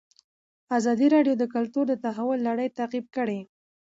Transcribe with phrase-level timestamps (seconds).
[0.77, 3.39] ازادي راډیو د کلتور د تحول لړۍ تعقیب کړې.